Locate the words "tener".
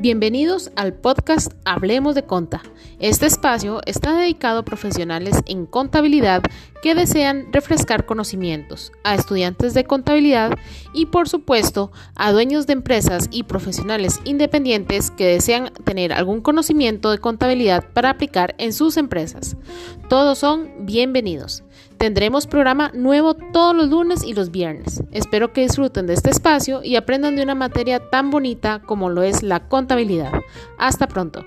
15.82-16.12